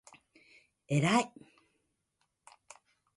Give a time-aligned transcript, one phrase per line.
[0.87, 1.31] えらい